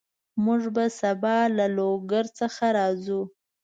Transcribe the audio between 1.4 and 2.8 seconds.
له لوګر څخه